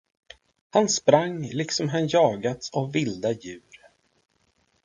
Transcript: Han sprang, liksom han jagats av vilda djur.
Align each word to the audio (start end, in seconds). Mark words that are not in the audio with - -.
Han 0.69 0.89
sprang, 0.89 1.47
liksom 1.47 1.89
han 1.89 2.07
jagats 2.07 2.69
av 2.69 2.91
vilda 2.91 3.31
djur. 3.31 3.79